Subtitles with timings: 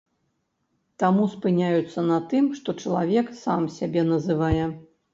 [1.03, 4.63] Таму спыняюцца на тым, што чалавек сам сябе называе.